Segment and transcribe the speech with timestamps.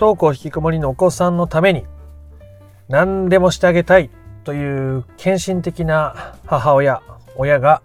[0.00, 1.84] 登校引きこもりのお子さんのために
[2.88, 4.08] 何でもしてあげたい
[4.44, 7.02] という献身的な母親
[7.36, 7.82] 親が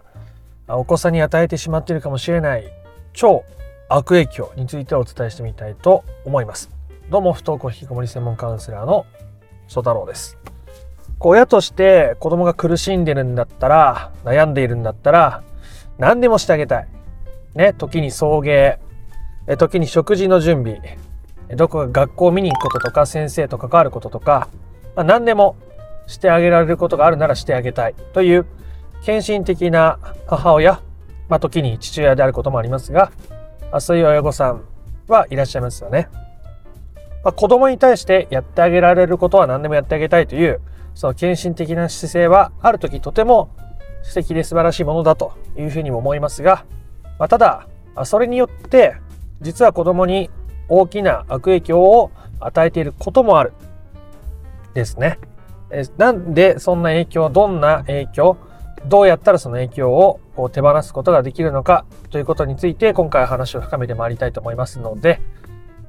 [0.69, 2.63] お子さんに与えてしまっているかもしれない
[3.11, 3.43] 超
[3.89, 6.71] 悪影響についてお伝えしてみたいと思います。
[7.09, 9.05] どうも不登校引きこもり専門カウンセラーの
[9.67, 10.37] 曽太郎です。
[11.19, 15.43] 親として子供が苦しんでるんだったら悩んでいるんだったら
[15.97, 16.87] 何でもしてあげたい。
[17.55, 18.77] ね時に送迎
[19.57, 20.81] 時に食事の準備
[21.49, 24.49] どこか学校を見に行くこととか先生と関わることとか、
[24.95, 25.55] まあ、何でも
[26.07, 28.45] してあげられることがあるならしてあげたいという
[29.03, 30.81] 献身的な母親、
[31.29, 33.11] まあ、時に父親であることもありますが、
[33.71, 34.63] まあ、そういう親御さん
[35.07, 36.09] はいらっしゃいますよね。
[37.23, 40.61] まあ、子供に対してやってあげられることは何でもやってあげたいという
[40.93, 43.49] その献身的な姿勢はある時とても
[44.03, 46.65] 素敵で素晴らしいものだというふうにも思いますが、
[47.17, 47.67] まあ、ただ
[48.03, 48.95] それによって
[49.41, 50.29] 実は子供に
[50.69, 53.53] 大きな悪影響を与えていることもある
[54.73, 55.19] ですね。
[55.97, 58.37] なんでそんな影響どんな影響
[58.87, 65.21] どうやったらその影響を手放すことができるのかということについて今回話を深めてまいりたいと思いますので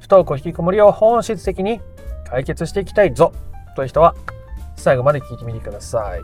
[0.01, 1.81] 不登校引きこもりを本質的に
[2.29, 3.33] 解決していきたいぞ
[3.75, 4.15] という人は
[4.77, 6.21] 最後まで聞いてみてください。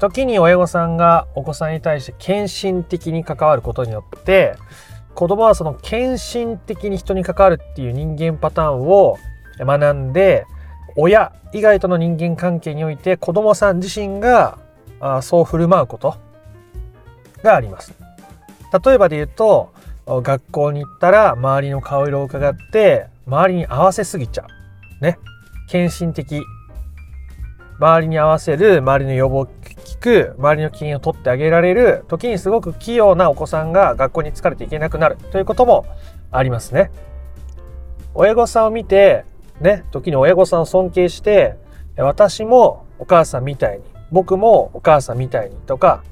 [0.00, 4.56] 時に親御さんがお子さんに対して献身的に関わることによって
[5.16, 9.16] 子供はその献身的に人に関わるっていう人間パターンを
[9.58, 10.46] 学んで
[10.94, 14.58] 親以外との人間関係において子供さん自身が
[15.00, 16.16] あそう振る舞うこと
[17.42, 17.94] があります。
[18.84, 19.72] 例えばで言うと
[20.06, 24.44] 学校に行ったら周りの顔色を伺って周りに合わせすぎちゃ
[25.00, 25.04] う。
[25.04, 25.18] ね。
[25.68, 26.42] 献身的。
[27.78, 35.84] 周りに合わせる、周りの要望を聞く、周りの機嫌を取ってあげられる、時にすごく器用なお子さんが学校に疲れていけなくなるということも
[36.30, 36.90] ありますね。
[38.14, 39.24] 親御さんを見て、
[39.60, 41.56] ね、時に親御さんを尊敬して、
[41.98, 46.02] 私もお母さんみたいに僕もお母さんみたいにとか、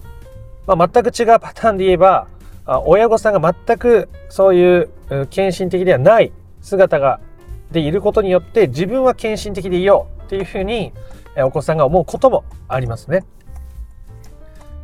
[0.67, 2.27] まあ、全く違うパターンで言えば、
[2.87, 4.91] 親御さんが全くそういう
[5.31, 7.21] 献身的ではない姿が
[7.71, 10.93] でいることによって自分は献身的でいようっていうふうに
[11.43, 13.25] お子さんが思うこともありますね。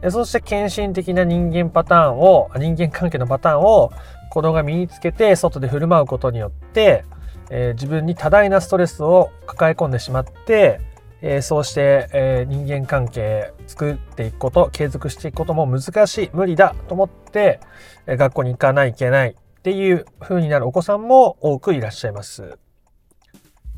[0.09, 3.93] そして献身的な人間パターンを人間関係のパターンを
[4.31, 7.05] 子供が身につけて外で振る舞うことによって、
[7.51, 10.81] えー、自分に多大なストレスを抱え込んでしまって
[11.23, 17.61] えー、そうして、えー、人間関係作っていくこと継続していくことも難しい無理だと思って、
[18.07, 22.59] え、学校に行かないといけないっていう風になるお子さんも多くいらっしゃいます。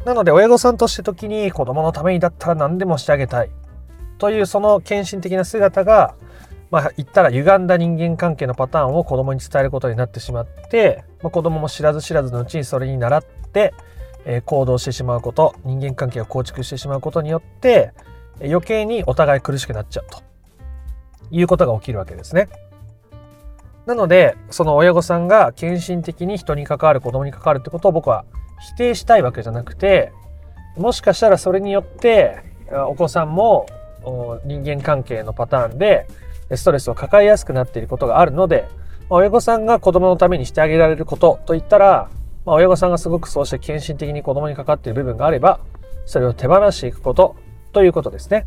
[0.04, 3.50] なので親御さんとして時に子供のためにだったら何でもしてあげたい
[4.18, 6.14] というその献身的な姿が
[6.70, 13.74] まあ言ったら歪んだ人間関係のパターンを子供に伝えることになってしまって、まあ、子供も知らず知らずのうちにそれに倣って
[14.24, 17.92] え行動してしまうこと人間関係を構築してしまうことによって
[18.40, 20.22] 余計にお互い苦しくなっちゃうと
[21.30, 22.48] いうことが起きるわけですね。
[23.86, 28.24] なのでその親御さんが献身的に人に関わる子供に関わるってことを僕は
[28.71, 30.12] 否定したいわけじゃなくて
[30.77, 32.39] もしかしたらそれによって
[32.89, 33.67] お子さんも
[34.45, 36.06] 人間関係のパターンで
[36.55, 38.69] ストレスを抱えやすくなっていることがあるので
[39.11, 42.09] 親御さんが子供のためにしてあげられることといったら
[42.45, 45.61] ま、親御さんがすごくそうして献身的に子供にかかっている部分があれば、
[46.06, 47.37] それを手放していくこと
[47.73, 48.47] ということですね。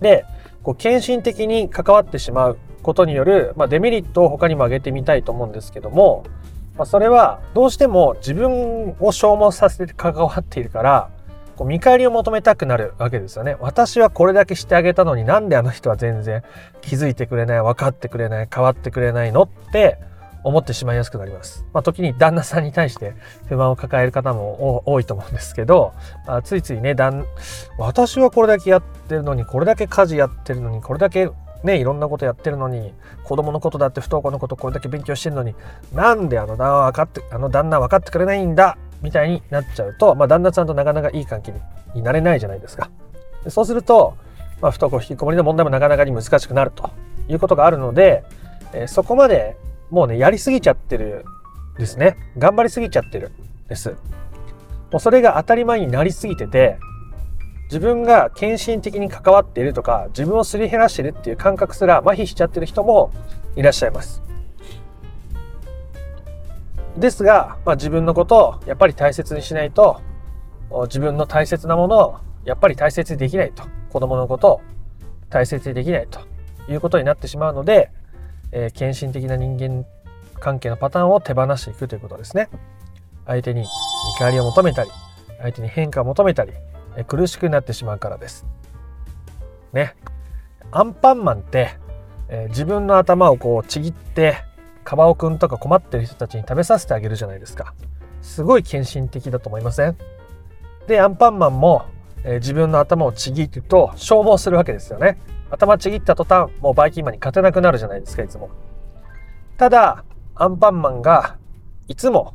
[0.00, 0.24] で、
[0.62, 6.24] こう献身的に関わってしまうことによる、まあ、デメリットを他にも挙げてみたいと思うんですけども、
[6.76, 11.10] まあ、それはどうしても自分を消耗させて関わっているから、
[11.56, 13.56] こう見返りを求めたくなるわけですよね。
[13.60, 16.42] 私はこれだけしてあげたのになんであの人は全然
[16.80, 19.98] 気づいてくれない、分かってくれない、変わってくれないのって
[20.42, 21.64] 思ってしまいやすくなります。
[21.72, 23.14] まあ、時に旦那さんに対して
[23.46, 25.92] 不満を抱える方も多いと思うんですけど、
[26.26, 26.96] まあついついね、
[27.78, 31.30] 私はこれだけやってるのに、これだけ家事やってるのに、これだけ
[31.64, 32.92] ね、いろんなことやってるのに、
[33.24, 35.54] 子供のことだって不登校のことこれだけ勉強してるのに、
[35.92, 41.52] なんであの旦那分かって、あの旦那分かってくれないんだみたいになっちゃうと、まあ、旦那さんとなかなかいい関係
[41.94, 42.90] になれないじゃないですか。
[43.48, 44.14] そうすると、
[44.60, 46.90] まあ、不登校引きこもりの問題もなかなかに難しくなると
[47.28, 48.24] いうことがあるので、
[48.72, 49.56] えー、そこまで
[49.90, 51.24] もうね、やりすぎちゃってる
[51.78, 52.16] ですね。
[52.36, 53.32] 頑張りすぎちゃってる
[53.68, 53.90] です。
[54.90, 56.78] もうそれが当たり前になりすぎてて、
[57.64, 63.10] 自分が献身的に関わっているとか、自分をすり減らしているっていう感覚すら麻痺しちゃってる人も
[63.56, 64.22] いらっしゃいます。
[66.96, 70.00] ですが、まあ、自分のことをやっぱり大切にしないと、
[70.84, 73.64] 自分の大切なものをやっぱり大切にできないと。
[73.94, 74.60] 子供のことを
[75.30, 76.20] 大切にできないと
[76.68, 77.92] いうことになってしまうので、
[78.50, 79.86] えー、献身的な人間
[80.40, 82.48] 関係のパターンを手放していくということですね。
[83.24, 83.66] 相手に見
[84.18, 84.90] 返りを求めたり
[85.40, 86.52] 相手に変化を求めたり
[87.02, 88.46] 苦しくなってしまうからです。
[89.72, 89.96] ね。
[90.70, 91.76] アンパンマンって、
[92.28, 94.36] えー、自分の頭をこうちぎって
[94.84, 97.74] カバオくんとか困ってる人たちに食べさせてあげるじゃないですか。
[98.22, 99.96] すごい献身的だと思いません？
[100.86, 101.86] でアンパンマンも、
[102.24, 105.18] えー、自分の頭をちぎると消耗するわけですよね。
[105.50, 108.50] 頭ちぎった途端もうバイキンマンに勝てなくなるじゃないですかいつも。
[109.56, 110.04] ただ
[110.34, 111.36] アンパンマンが
[111.86, 112.34] いつも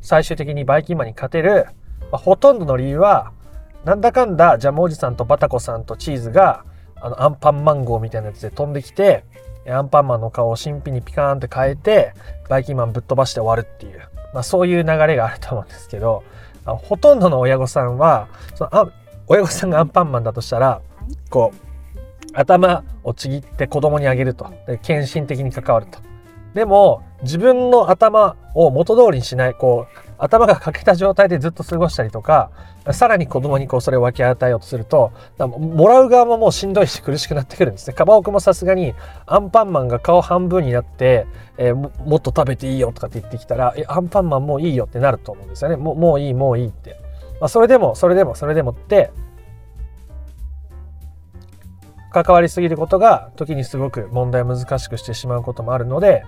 [0.00, 1.66] 最終的にバイキンマンに勝てる、
[2.12, 3.32] まあ、ほとんどの理由は
[3.84, 6.64] なんだかんだジャムおじさんとバタコさんとチーズが
[7.00, 9.24] あのアンパンマン号みたいなやつで飛んできて
[9.68, 12.12] アンパンマンの顔を新品にピカーンって変えて
[12.48, 14.00] バイキンマンぶっ飛ばして終わるっていう、
[14.34, 16.24] まあ、そういう流れがあると思うんですけど
[16.64, 18.90] ほとんどの親御さんはそのあ
[19.26, 20.80] 親御さんがアンパンマンだとしたら
[21.30, 21.68] こう
[22.34, 24.52] 頭をちぎって子供にあげると。
[24.66, 25.98] で献身的に関わると。
[26.54, 32.50] でも自分の頭を元通りにしないこう頭が欠けた状態でずっと過ごしたりとか
[32.92, 37.94] さらに子供にこうそれを分け与えようとするともらう側ももうしんどいし苦しくなってくるんですね。
[37.94, 38.94] カバオくもさすがに
[39.26, 41.26] アンパンマンが顔半分になって、
[41.56, 45.76] えー、もっと食べていいよとかって言ってきたらえアンパンマンもういいよってなると思うんですよね。
[45.76, 46.98] ももういいもういいって、
[47.40, 49.10] まあ、それでもそれでもそれでもって
[52.10, 56.24] 関わりすぎることが時にすごく問題を難しくしてしまうこともあるので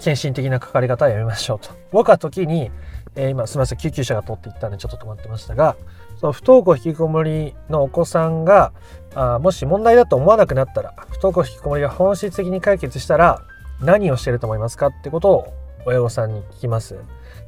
[0.00, 1.70] 献身的なかかり方はやめましょうと。
[1.92, 2.70] 僕は時に、
[3.14, 5.76] えー、今すみません救急車が通っていったんでちょっと止まってましたが
[6.20, 8.72] その不登校引きこもりのお子さんが
[9.14, 13.42] あもし問題だと思わなくなったら不登校引きこもりが本質的に解決したら
[13.80, 15.54] 何をしてると思いますかってことを
[15.86, 16.96] 親御さんに聞きます。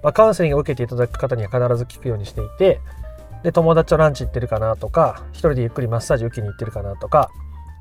[0.03, 2.81] まあ、カウンセリングを受けていただく方には必ず聞くようにしていて
[3.43, 7.31] で友達とランチ行ってるかなとか一人でゆっくりマッサージ受けに行ってるかなとか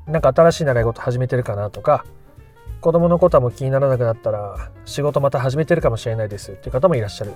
[0.06, 2.04] 何か新しい習い事始めてるかなとか
[2.82, 6.50] 子供のことはもう気にならなくなったら仕事また始めてるかもしれないです。
[6.50, 7.32] っていう方もいらっしゃる。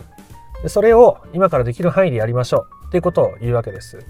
[0.62, 2.86] でそれを今からできる範囲でやりましょう。
[2.88, 4.04] っていうことを言うわけです。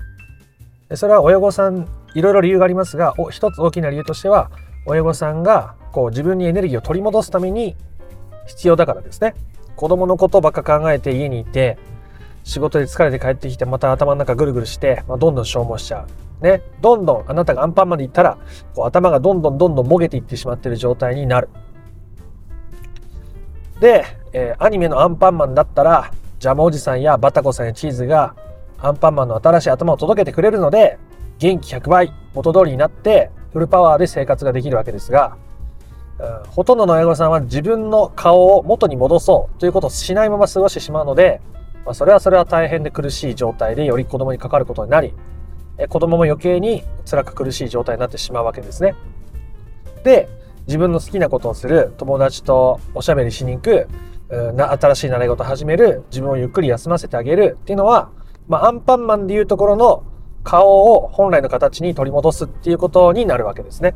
[0.89, 4.51] でそれは親御さんいろいろ理由がありますがお一つ大きな理由としては
[4.87, 7.77] 親御さんがこう自分にエネルギーを取り戻すために
[8.47, 9.35] 必要だからですね。
[9.77, 11.77] 子供のことばっか考えて家にいて
[12.45, 16.26] 仕事で疲れて帰ってきてまた頭の中ぐるぐるして、まあ、どんどん消耗しちゃう。
[16.41, 18.39] ね、どんどんあなたがアンパンまで行ったら
[18.75, 21.49] こう頭がどんどんどんどんもげていってしまってる状態になる。
[23.81, 28.35] で、えー、アニメのアンパンマンだったらジャムおじさんやバタコさんやチーズが
[28.79, 30.99] アンパンマンの新しい頭を届けてくれるので
[31.39, 35.37] 元気100倍元通りになってフルパワーで生活ができるわけですが、
[36.19, 41.41] うん、ほとんどの親御さんは自分の顔を元に戻そうということをしないまま過ごしてしまうので、
[41.85, 45.15] まあ、それはそれは大変で苦しい状態でより子供にかかることになり
[45.89, 48.95] 子供も余計に辛く苦しい状態になってしまうわけですね。
[50.05, 50.29] で、
[50.67, 53.89] 自分の好きなことをする、友達とおしゃべりしに行く、
[54.55, 58.11] な新しい習い事を始める、自分をゆっくり休ませてあげるっていうのは、
[58.49, 60.03] まあ、アンパンマンでいうところの
[60.43, 63.95] 顔を本来の形に取り戻すっていうことになるわけですね。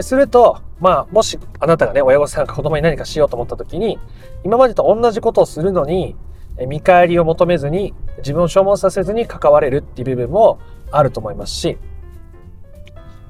[0.00, 3.98] すると、まあ、もしあなたがね、親御さんが子供に何かしようと思った時に、
[4.44, 6.16] 今までと同じことをするのに、
[6.66, 10.58] 見返りを求めずに自分を消耗させずに関われるっていう部分も
[10.90, 11.78] あると思いますし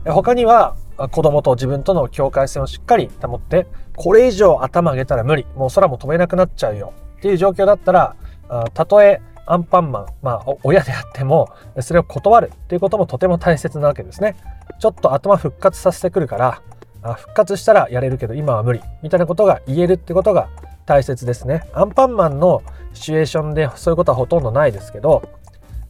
[0.04, 0.76] 他には
[1.10, 8.16] 子供と自分との境界線をしっかり保ってこれ以上頭上げたら無理もう空も飛べなくなっちゃうよっていう状況だったら
[8.74, 14.36] たとえアンパンマン、まあ、親であってもそれを断るっていうこともとても大切なわけですね。
[14.78, 16.62] ちょっと頭復活させてくるから
[17.16, 20.48] 復活したらやれるけど今は無理みたいなことが言えるってことが
[20.86, 21.62] 大切ですね。
[21.72, 22.62] アンパンマンの
[22.94, 25.28] シチュエーションでそういうことはほとんどないですけど、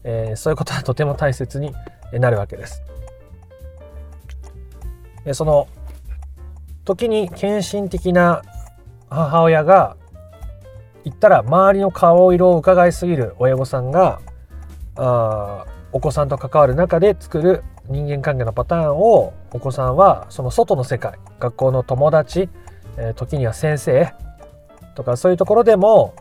[0.04, 1.72] えー、そういうことはとても大切に
[2.12, 2.82] なるわけです。
[5.32, 5.68] その
[6.84, 8.42] 時に献身的な
[9.10, 9.96] 母親が
[11.04, 14.20] 言ったら周りの顔色を伺いすぎる親御さんが
[14.96, 22.48] あお子さんと関わる中で作る人間関係のパターンをお子さんはその外の世界学校の友達、
[22.96, 24.14] え、時には先生
[25.00, 26.14] とかそういうところでも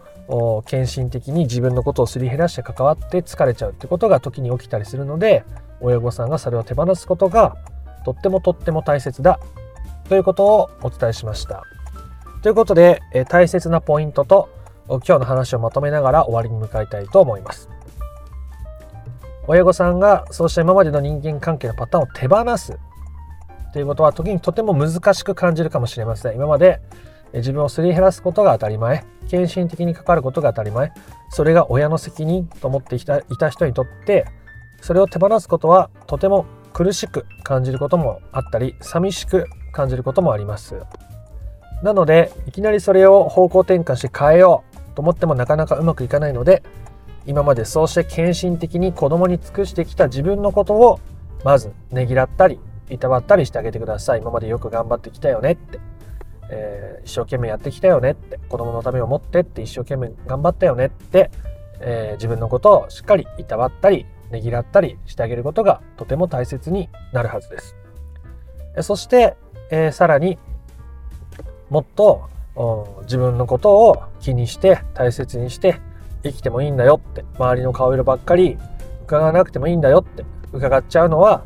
[0.65, 5.43] 献身的に自分のことをすり減らして関わって疲れちゃうってことが時に起きたりするので
[5.81, 7.57] 親御さんがそれを手放すことが
[8.05, 9.39] とってもとっても大切だ
[10.07, 11.63] ということをお伝えしました。
[12.41, 14.49] ということで、え大切なポイントと
[14.87, 17.69] 今日の話をまとめながら終わりに向かいたいと思います。
[19.45, 22.79] 親御さんがそうした今までの人間関係のパターンを手放す
[23.73, 26.35] ということは時にとても難しく感じるかもしれません。
[26.35, 26.81] 今まで
[27.33, 29.05] 自分をすり減らすことが当たり前。
[29.29, 30.91] 献身的に関わることが当たり前。
[31.29, 34.25] それが親の責任と思っていたいた人にとって
[34.81, 40.81] それを手放すことはとても苦しく感じることもあったり寂しく感じることもあります。
[41.83, 46.63] なのでいきなりそれを方向転換して変えようと思ってもなかなかうまくいかないので
[47.25, 50.99] 今までそうして献身的に子供に尽くしてきた自分のことを
[51.43, 52.59] まずねぎらったり
[52.89, 54.21] いたわったりしてあげてください。
[54.21, 55.79] 今までよく頑張ってきたよねって、
[56.49, 61.31] えー、一生懸命やってきたよねって子供のためを思ってって一生懸命頑張ったよねって、
[61.79, 67.75] えー、自分のことをしっかりいたわったりねぎらったりしてあげることがとても大切になるはずです。
[68.81, 69.35] そして、
[69.71, 70.37] えー、さらに
[71.69, 72.29] もっと
[73.03, 75.79] 自分のことを気にして大切にして
[76.23, 78.57] 生きてもいいんだよって周りの顔色ばっかり
[79.03, 81.45] 伺わなくてもいいんだよって伺っちゃうのは、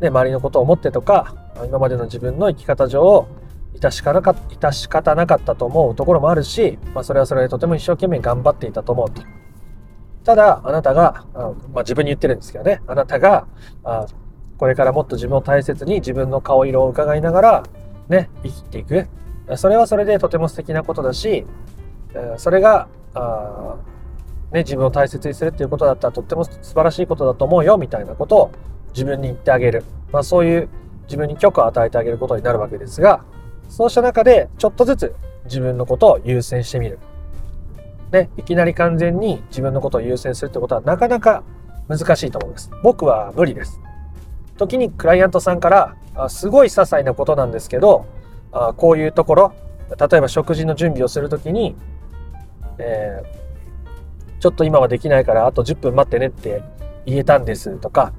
[0.00, 1.34] ね、周りのことを思ってとか
[1.66, 3.28] 今までの自分の生き方上
[3.74, 9.22] 致しかなか致し方なかったと思うところもあるし、まあ、それはそれでとても一生懸命頑張っていたと思うと。
[10.24, 12.80] ただあなたが、あまあ、自分に言ってるんですけどね。
[12.86, 13.46] あなたが
[13.82, 14.06] あ
[14.56, 17.62] これからもっと自分を大切に自分の顔色を伺いながら
[18.08, 19.08] ね生きていく。
[19.56, 21.44] それはそれでとても素敵なことだし
[22.38, 23.76] それがあ
[24.54, 28.52] ね、自分を大切にするっていうことだったらとっても素晴らしいことだと思うよみたいなことを
[28.92, 30.68] 自分に言ってあげる、まあ、そういう
[31.06, 33.24] 自分に許可を与えてあげることになるわけですが
[33.68, 36.98] そうした中でちょっとずつ自分のことを優先してみる。
[38.12, 41.42] ね、いきなり完全に自分のことを優先するってことはなかなか
[41.88, 42.70] 難しいと思います。
[42.82, 43.80] 僕は無理です。
[44.56, 48.06] 時にクライアントさんからあすごい些細なことなんですけど
[48.52, 49.52] あこういうところ
[49.98, 51.74] 例えば食事の準備をする時に、
[52.78, 53.44] えー
[54.44, 56.62] ちょっと今はできないからあと10分待ってねって
[57.06, 58.12] 言えたんですとか、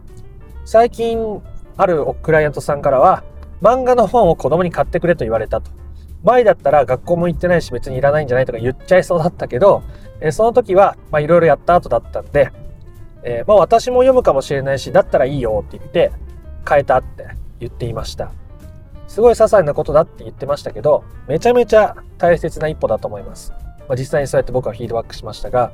[0.65, 1.39] 最近
[1.77, 3.23] あるクライアントさんからは、
[3.65, 5.72] 漫画の本を子供に買ってくれと言われたと。
[6.24, 9.81] 前だったら学校も行ってないし別にいらないんじゃないとか言っちゃいそうだったけど、
[10.22, 12.51] えその時はいろいろやった後だったんで、
[13.24, 16.12] えー、まあ私も読むかもしれないし、だったらいいよって言って
[16.67, 17.27] 変えたって
[17.60, 18.31] 言っていました。
[19.07, 23.51] すごい些細なことだって言ってましたけど、めちゃめちゃ大切な一歩だと思います。
[23.88, 25.72] まあ、実際にそうやって僕はフィードバックしましたが、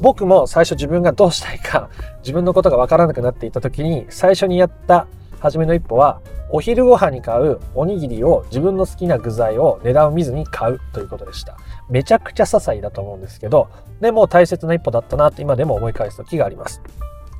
[0.00, 5.06] 僕も最初自分がどうしたいか自分のことがわからなくなっていた時に最初にやった
[5.44, 11.58] 初めの一歩はお昼ご飯に買うおにぎりを自分の好きな具材を値段を見ずに買うということでした。
[11.90, 13.68] めちゃくちゃ些細だと思うんですけど
[14.00, 16.80] でも大切な一歩だったなって今でも思い返す時があります。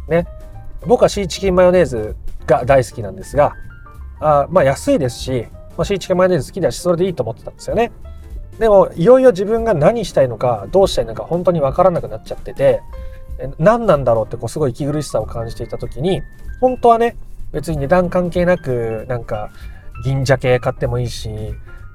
[0.09, 0.27] ね。
[0.87, 2.15] 僕はシーチキンマヨネーズ
[2.47, 3.55] が大好きなんですが
[4.21, 5.47] あまあ安いですし、
[5.79, 7.91] まあ、シーチキンマヨネーズ好きだしそれでいいと思ってたんですよね。
[8.59, 12.83] でもいよいよ自分が何したいのかどうしたいのか本当に分からなくなっちゃってて
[13.59, 16.21] 何なんだろうってこうすごい息苦しさを感じていた時に
[16.61, 17.17] 本当はね
[17.55, 19.51] 別に値段関係なくなんか
[20.05, 21.31] 銀鮭買ってもいいし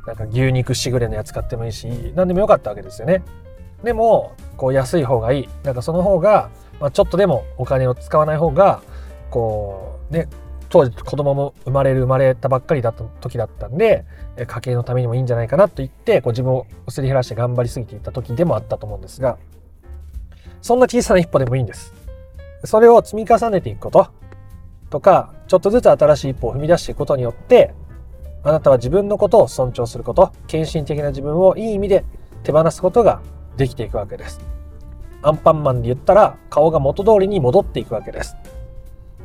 [0.08, 3.22] なんか牛肉しぐれのやつ買ってもいいし何でもよかったわけですよね。
[3.84, 6.50] でもこう安い方がいいなんかその方が、
[6.80, 8.82] まあ、ちょっとでもお金を使わない方が
[9.30, 10.28] こうね
[10.70, 14.06] 当時子供も生まれる生まれたばっかりだった時だったんで
[14.48, 19.38] 家計のためにもいいんじゃないかなと言ってこう自分をすり減らして頑張りすぎていた時でもあったと思うんですが
[20.62, 21.94] そんな小さな一歩でもいいんです。
[22.66, 24.10] それを積み重ねていくこと
[24.90, 27.74] とかちょっとずつ新しい一歩を踏み出していくことによって
[28.44, 32.06] あなたは自分のことを尊重すること献身的な自分をいい意味で
[32.44, 33.22] 手放すことが
[33.58, 34.40] できていくわけです。
[35.22, 38.38] アンパンマンで言ったら顔が元通りに戻っていくわけです。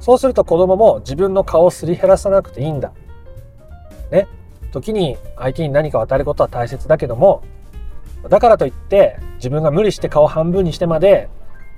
[0.01, 2.93] そうすると子供も自分の顔をすり減らさなくていいんだ。
[4.11, 4.27] ね。
[4.73, 7.45] 時に相手に何かを与えることは大切だけども、
[8.29, 11.29] だからといって自分が無理して顔半分にしてまで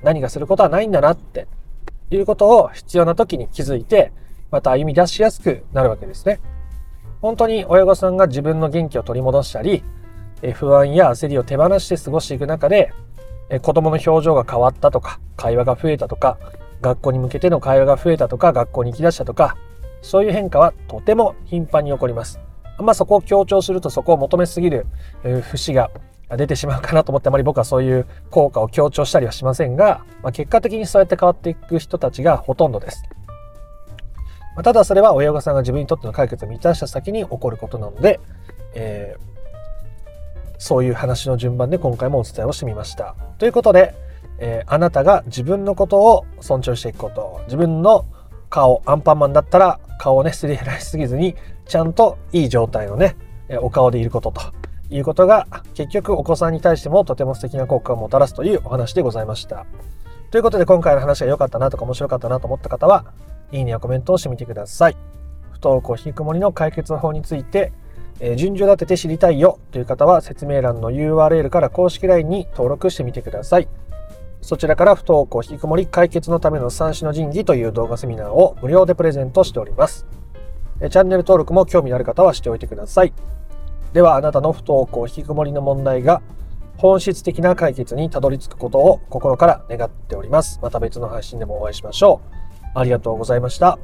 [0.02, 1.46] 何かすることはないんだなって
[2.10, 4.12] いうことを必要な時に気づいて、
[4.50, 6.40] また歩み出しやすくなるわけですね。
[7.20, 9.82] 本当に親御さんが自分の元気を取り戻したり、
[10.54, 12.92] 不安や焦りを手放して過ごしていく中で、
[13.62, 16.38] 子供の表情が変わったとか、会話が増えたとか、
[16.80, 19.56] 学校に向けての会話が増えたとか、学校に行き出したとか、
[20.02, 22.38] そういう変化はとても頻繁に起こります。
[22.78, 24.86] まあそこを強調するとそこを求めすぎる
[25.42, 25.90] 節が
[26.30, 33.04] 出てしまうかなと思ってあまり僕はそういう効果を強調したりはしませんが、まあ、結果的にそうやって変わっていく人たちがほとんどです。
[34.56, 38.18] まあ、ただそれは親御さんが自分にとっての解決を満たした先に起こることなので、
[38.74, 43.14] えー、そういう話の順番で今回もお伝えをしてみました。
[43.38, 43.94] ということで、
[44.38, 48.06] えー、あなたが自分のことを尊重していくこと自分の
[48.50, 53.16] 顔アンパンマンだったら顔をねすり減らしすぎずにちゃんといい状態のね
[53.60, 54.40] お顔でいることと
[54.90, 59.66] いうことが結局お子さんに対してもとても素敵な効果をもたらすというお話でございました。
[60.30, 63.04] ということで今回の話が良かったなとか面白かったなと思った方は
[63.52, 64.96] いいねやコメントをしてみてください。
[65.52, 67.72] 不登校引きこもりの解決法について
[68.20, 73.68] えー順序立てて知りたいよという方は説明欄の URL から公式 LINE に登録してみてください。
[74.42, 80.06] そちらから不登校引きこもり解決のための三種の神器という動画セミナーを無料でプレゼントしております。
[80.78, 83.12] チャンネル登録も興味のある方はしておいてください。
[83.96, 86.20] ではあなたの不登校引きこもりの問題が
[86.76, 90.60] 本質的な解決にたどり着くことを心から願っております。
[90.62, 92.20] また別の配信でもお会いしましょ
[92.74, 92.78] う。
[92.78, 93.78] ありがとうございました。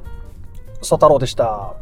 [0.82, 1.76] ソ太郎でした。